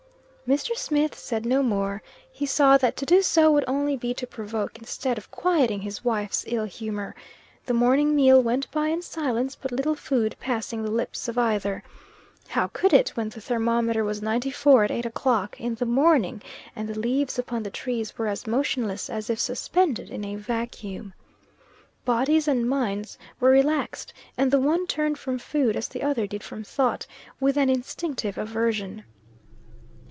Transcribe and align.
Mr. 0.47 0.75
Smith 0.75 1.17
said 1.17 1.45
no 1.45 1.63
more. 1.63 2.03
He 2.29 2.45
saw 2.45 2.77
that 2.79 2.97
to 2.97 3.05
do 3.05 3.21
so 3.21 3.49
would 3.53 3.63
only 3.69 3.95
be 3.95 4.13
to 4.15 4.27
provoke 4.27 4.77
instead 4.77 5.17
of 5.17 5.31
quieting 5.31 5.79
his 5.79 6.03
wife's 6.03 6.43
ill 6.45 6.65
humor. 6.65 7.15
The 7.67 7.73
morning 7.73 8.13
meal 8.13 8.43
went 8.43 8.69
by 8.69 8.87
in 8.89 9.01
silence, 9.01 9.55
but 9.55 9.71
little 9.71 9.95
food 9.95 10.35
passing 10.41 10.83
the 10.83 10.91
lips 10.91 11.29
of 11.29 11.37
either. 11.37 11.83
How 12.49 12.67
could 12.67 12.91
it, 12.91 13.15
when 13.15 13.29
the 13.29 13.39
thermometer 13.39 14.03
was 14.03 14.21
ninety 14.21 14.51
four 14.51 14.83
at 14.83 14.91
eight 14.91 15.05
o'clock 15.05 15.57
in 15.57 15.75
the 15.75 15.85
morning, 15.85 16.41
and 16.75 16.89
the 16.89 16.99
leaves 16.99 17.39
upon 17.39 17.63
the 17.63 17.71
trees 17.71 18.17
were 18.17 18.27
as 18.27 18.45
motionless 18.45 19.09
as 19.09 19.29
if 19.29 19.39
suspended 19.39 20.09
in 20.09 20.25
a 20.25 20.35
vacuum. 20.35 21.13
Bodies 22.03 22.45
and 22.49 22.67
minds 22.69 23.17
were 23.39 23.51
relaxed 23.51 24.11
and 24.37 24.51
the 24.51 24.59
one 24.59 24.85
turned 24.85 25.17
from 25.17 25.39
food, 25.39 25.77
as 25.77 25.87
the 25.87 26.03
other 26.03 26.27
did 26.27 26.43
from 26.43 26.61
thought, 26.61 27.07
with 27.39 27.55
an 27.57 27.69
instinctive 27.69 28.37
aversion. 28.37 29.05